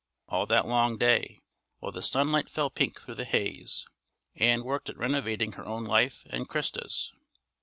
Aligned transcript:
All 0.27 0.47
that 0.47 0.65
long 0.65 0.97
day, 0.97 1.41
while 1.77 1.91
the 1.91 2.01
sunlight 2.01 2.49
fell 2.49 2.71
pink 2.71 2.99
through 2.99 3.13
the 3.13 3.23
haze, 3.23 3.85
Ann 4.33 4.63
worked 4.63 4.89
at 4.89 4.97
renovating 4.97 5.51
her 5.51 5.65
own 5.67 5.83
life 5.85 6.25
and 6.31 6.49
Christa's. 6.49 7.13